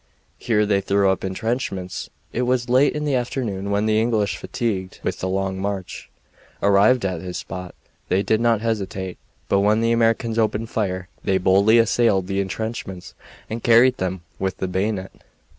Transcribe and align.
Here 0.39 0.65
they 0.65 0.81
threw 0.81 1.11
up 1.11 1.23
intrenchments. 1.23 2.09
It 2.33 2.41
was 2.41 2.69
late 2.69 2.95
in 2.95 3.05
the 3.05 3.13
afternoon 3.13 3.69
when 3.69 3.85
the 3.85 4.01
English, 4.01 4.35
fatigued 4.35 4.99
with 5.03 5.19
the 5.19 5.29
long 5.29 5.59
march, 5.59 6.09
arrived 6.63 7.05
at 7.05 7.21
this 7.21 7.37
spot. 7.37 7.75
They 8.09 8.23
did 8.23 8.41
not 8.41 8.61
hesitate, 8.61 9.19
but 9.47 9.59
when 9.59 9.81
the 9.81 9.91
Americans 9.91 10.39
opened 10.39 10.71
fire 10.71 11.07
they 11.23 11.37
boldly 11.37 11.77
assailed 11.77 12.25
the 12.25 12.41
intrenchments 12.41 13.13
and 13.47 13.61
carried 13.61 13.97
them 13.97 14.21
with 14.39 14.57
the 14.57 14.67
bayonet. 14.67 15.11